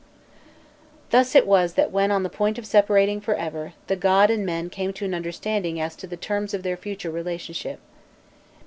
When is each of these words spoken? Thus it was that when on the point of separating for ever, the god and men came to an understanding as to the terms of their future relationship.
Thus 1.11 1.35
it 1.35 1.45
was 1.45 1.75
that 1.75 1.91
when 1.91 2.09
on 2.09 2.23
the 2.23 2.29
point 2.29 2.57
of 2.57 2.65
separating 2.65 3.21
for 3.21 3.35
ever, 3.35 3.73
the 3.85 3.95
god 3.95 4.31
and 4.31 4.43
men 4.43 4.71
came 4.71 4.93
to 4.93 5.05
an 5.05 5.13
understanding 5.13 5.79
as 5.79 5.95
to 5.97 6.07
the 6.07 6.17
terms 6.17 6.55
of 6.55 6.63
their 6.63 6.75
future 6.75 7.11
relationship. 7.11 7.77